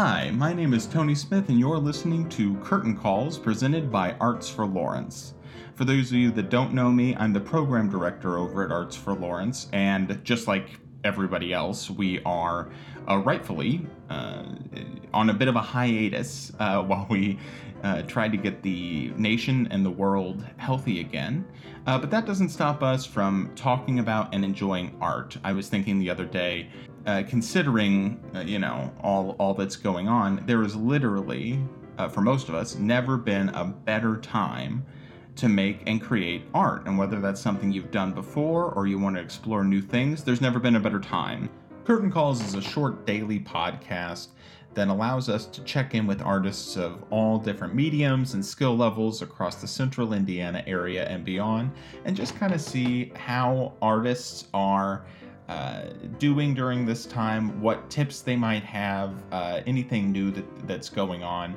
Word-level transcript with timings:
Hi, 0.00 0.30
my 0.32 0.52
name 0.52 0.74
is 0.74 0.86
Tony 0.86 1.16
Smith, 1.16 1.48
and 1.48 1.58
you're 1.58 1.76
listening 1.76 2.28
to 2.28 2.54
Curtain 2.58 2.96
Calls 2.96 3.36
presented 3.36 3.90
by 3.90 4.12
Arts 4.20 4.48
for 4.48 4.64
Lawrence. 4.64 5.34
For 5.74 5.84
those 5.84 6.12
of 6.12 6.18
you 6.18 6.30
that 6.30 6.50
don't 6.50 6.72
know 6.72 6.88
me, 6.88 7.16
I'm 7.16 7.32
the 7.32 7.40
program 7.40 7.90
director 7.90 8.38
over 8.38 8.64
at 8.64 8.70
Arts 8.70 8.94
for 8.94 9.12
Lawrence, 9.14 9.66
and 9.72 10.20
just 10.22 10.46
like 10.46 10.78
everybody 11.02 11.52
else, 11.52 11.90
we 11.90 12.22
are 12.22 12.68
uh, 13.08 13.18
rightfully 13.18 13.88
uh, 14.08 14.44
on 15.12 15.30
a 15.30 15.34
bit 15.34 15.48
of 15.48 15.56
a 15.56 15.60
hiatus 15.60 16.52
uh, 16.60 16.80
while 16.84 17.08
we 17.10 17.36
uh, 17.82 18.02
try 18.02 18.28
to 18.28 18.36
get 18.36 18.62
the 18.62 19.12
nation 19.16 19.66
and 19.72 19.84
the 19.84 19.90
world 19.90 20.44
healthy 20.58 21.00
again. 21.00 21.44
Uh, 21.88 21.98
but 21.98 22.08
that 22.10 22.24
doesn't 22.24 22.50
stop 22.50 22.84
us 22.84 23.04
from 23.04 23.50
talking 23.56 23.98
about 23.98 24.32
and 24.32 24.44
enjoying 24.44 24.96
art. 25.00 25.36
I 25.42 25.52
was 25.52 25.68
thinking 25.68 25.98
the 25.98 26.10
other 26.10 26.24
day, 26.24 26.68
uh, 27.08 27.22
considering 27.26 28.20
you 28.44 28.58
know 28.58 28.92
all 29.02 29.34
all 29.38 29.54
that's 29.54 29.76
going 29.76 30.08
on, 30.08 30.42
there 30.46 30.62
is 30.62 30.76
literally, 30.76 31.58
for 32.10 32.20
most 32.20 32.48
of 32.48 32.54
us, 32.54 32.76
never 32.76 33.16
been 33.16 33.48
a 33.50 33.64
better 33.64 34.18
time 34.18 34.84
to 35.36 35.48
make 35.48 35.82
and 35.86 36.02
create 36.02 36.42
art. 36.52 36.86
And 36.86 36.98
whether 36.98 37.18
that's 37.20 37.40
something 37.40 37.72
you've 37.72 37.90
done 37.90 38.12
before 38.12 38.72
or 38.72 38.86
you 38.86 38.98
want 38.98 39.16
to 39.16 39.22
explore 39.22 39.64
new 39.64 39.80
things, 39.80 40.22
there's 40.22 40.40
never 40.40 40.58
been 40.58 40.76
a 40.76 40.80
better 40.80 41.00
time. 41.00 41.48
Curtain 41.84 42.10
Calls 42.10 42.42
is 42.42 42.54
a 42.54 42.60
short 42.60 43.06
daily 43.06 43.40
podcast 43.40 44.28
that 44.74 44.88
allows 44.88 45.28
us 45.28 45.46
to 45.46 45.62
check 45.62 45.94
in 45.94 46.06
with 46.06 46.20
artists 46.20 46.76
of 46.76 47.02
all 47.10 47.38
different 47.38 47.74
mediums 47.74 48.34
and 48.34 48.44
skill 48.44 48.76
levels 48.76 49.22
across 49.22 49.54
the 49.56 49.66
central 49.66 50.12
Indiana 50.12 50.62
area 50.66 51.08
and 51.08 51.24
beyond, 51.24 51.70
and 52.04 52.14
just 52.14 52.36
kind 52.36 52.52
of 52.52 52.60
see 52.60 53.12
how 53.16 53.72
artists 53.80 54.48
are. 54.52 55.06
Uh, 55.48 55.86
doing 56.18 56.52
during 56.52 56.84
this 56.84 57.06
time, 57.06 57.58
what 57.60 57.88
tips 57.88 58.20
they 58.20 58.36
might 58.36 58.62
have, 58.62 59.14
uh, 59.32 59.60
anything 59.66 60.12
new 60.12 60.30
that, 60.30 60.44
that's 60.66 60.90
going 60.90 61.22
on, 61.22 61.56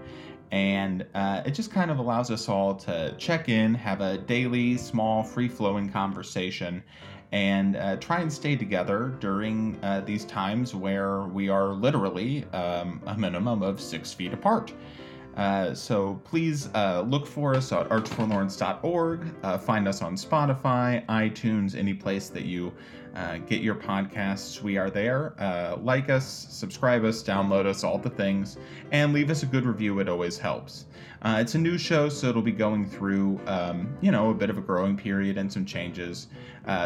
and 0.51 1.05
uh, 1.13 1.41
it 1.45 1.51
just 1.51 1.71
kind 1.71 1.91
of 1.91 1.99
allows 1.99 2.31
us 2.31 2.47
all 2.47 2.73
to 2.75 3.13
check 3.17 3.49
in, 3.49 3.73
have 3.73 3.99
a 3.99 4.17
daily, 4.17 4.77
small, 4.77 5.23
free 5.23 5.49
flowing 5.49 5.89
conversation, 5.89 6.81
and 7.33 7.75
uh, 7.75 7.95
try 7.97 8.19
and 8.19 8.31
stay 8.31 8.55
together 8.55 9.15
during 9.19 9.77
uh, 9.83 10.01
these 10.01 10.25
times 10.25 10.75
where 10.75 11.23
we 11.23 11.49
are 11.49 11.67
literally 11.67 12.45
um, 12.53 13.01
a 13.07 13.17
minimum 13.17 13.61
of 13.61 13.79
six 13.79 14.13
feet 14.13 14.33
apart. 14.33 14.73
Uh, 15.35 15.73
so 15.73 16.19
please 16.25 16.69
uh, 16.75 17.01
look 17.07 17.25
for 17.25 17.55
us 17.55 17.71
at 17.71 17.87
artsforlawrence.org. 17.89 19.35
Uh, 19.43 19.57
find 19.57 19.87
us 19.87 20.01
on 20.01 20.15
Spotify, 20.15 21.05
iTunes, 21.05 21.75
any 21.75 21.93
place 21.93 22.29
that 22.29 22.43
you 22.43 22.73
uh, 23.15 23.37
get 23.37 23.61
your 23.61 23.75
podcasts. 23.75 24.61
We 24.61 24.77
are 24.77 24.89
there. 24.89 25.33
Uh, 25.39 25.77
like 25.77 26.09
us, 26.09 26.47
subscribe 26.49 27.03
us, 27.03 27.23
download 27.23 27.65
us, 27.65 27.83
all 27.83 27.97
the 27.97 28.09
things, 28.09 28.57
and 28.91 29.13
leave 29.13 29.29
us 29.29 29.43
a 29.43 29.45
good 29.45 29.65
review. 29.65 29.99
It 29.99 30.09
always 30.09 30.37
helps. 30.37 30.85
It's 31.23 31.53
a 31.53 31.59
new 31.59 31.77
show, 31.77 32.09
so 32.09 32.29
it'll 32.29 32.41
be 32.41 32.51
going 32.51 32.83
through, 32.87 33.39
um, 33.45 33.95
you 34.01 34.09
know, 34.09 34.31
a 34.31 34.33
bit 34.33 34.49
of 34.49 34.57
a 34.57 34.61
growing 34.61 34.97
period 34.97 35.37
and 35.37 35.53
some 35.53 35.65
changes. 35.65 36.27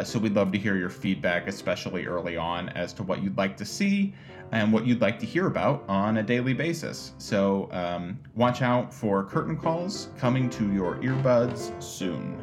so 0.04 0.20
we'd 0.20 0.34
love 0.34 0.52
to 0.52 0.58
hear 0.58 0.76
your 0.76 0.90
feedback, 0.90 1.48
especially 1.48 2.06
early 2.06 2.36
on, 2.36 2.68
as 2.70 2.92
to 2.94 3.04
what 3.04 3.24
you'd 3.24 3.38
like 3.38 3.56
to 3.58 3.66
see 3.66 4.14
and 4.52 4.72
what 4.72 4.86
you'd 4.86 5.02
like 5.02 5.20
to 5.20 5.26
hear 5.26 5.48
about 5.48 5.84
on 5.88 6.18
a 6.18 6.24
daily 6.24 6.54
basis. 6.54 7.14
So 7.18 7.70
um, 7.72 8.20
watch 8.36 8.62
out 8.62 8.94
for 8.94 9.24
curtain 9.24 9.58
calls 9.58 10.10
coming 10.18 10.50
to 10.50 10.72
your 10.74 10.96
earbuds 10.98 11.72
soon. 11.82 12.42